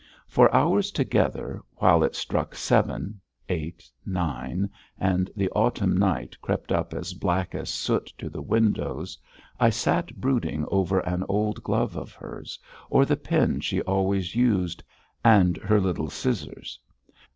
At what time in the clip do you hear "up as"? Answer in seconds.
6.71-7.13